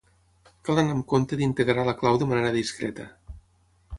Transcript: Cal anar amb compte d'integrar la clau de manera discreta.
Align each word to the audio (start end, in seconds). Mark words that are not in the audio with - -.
Cal 0.67 0.79
anar 0.83 0.95
amb 0.95 1.05
compte 1.11 1.39
d'integrar 1.41 1.85
la 1.89 1.95
clau 2.01 2.19
de 2.23 2.31
manera 2.31 2.57
discreta. 2.57 3.09